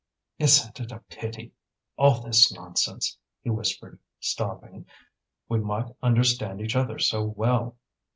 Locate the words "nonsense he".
2.51-3.51